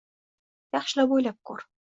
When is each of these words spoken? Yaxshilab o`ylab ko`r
Yaxshilab 0.77 1.15
o`ylab 1.19 1.39
ko`r 1.51 1.67